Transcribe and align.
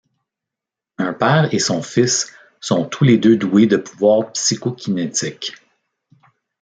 Un 0.97 1.13
père 1.13 1.53
et 1.53 1.59
son 1.59 1.83
fils 1.83 2.33
sont 2.59 2.85
tous 2.85 3.03
les 3.03 3.19
deux 3.19 3.37
doués 3.37 3.67
de 3.67 3.77
pouvoirs 3.77 4.31
psychokinétiques. 4.31 5.53